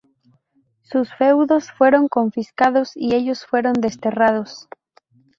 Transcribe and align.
Sus 0.81 1.13
feudos 1.13 1.69
fueron 1.71 2.07
confiscados 2.07 2.93
y 2.95 3.13
ellos 3.13 3.45
fueron 3.45 3.73
desterrados. 3.73 4.67